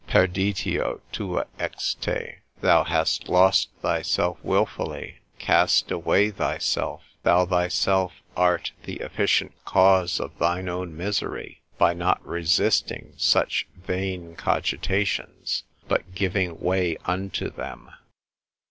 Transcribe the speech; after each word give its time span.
Perditio 0.07 0.99
tua 1.11 1.45
ex 1.59 1.93
te; 1.93 2.37
thou 2.59 2.83
hast 2.83 3.29
lost 3.29 3.69
thyself 3.83 4.39
wilfully, 4.43 5.19
cast 5.37 5.91
away 5.91 6.31
thyself, 6.31 7.03
thou 7.21 7.45
thyself 7.45 8.11
art 8.35 8.71
the 8.81 8.95
efficient 8.95 9.51
cause 9.63 10.19
of 10.19 10.35
thine 10.39 10.67
own 10.67 10.97
misery, 10.97 11.61
by 11.77 11.93
not 11.93 12.19
resisting 12.25 13.13
such 13.17 13.67
vain 13.75 14.35
cogitations, 14.35 15.65
but 15.87 16.15
giving 16.15 16.59
way 16.59 16.97
unto 17.05 17.51
them. 17.51 17.91